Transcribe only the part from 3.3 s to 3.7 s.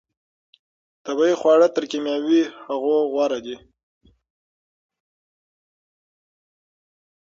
دي.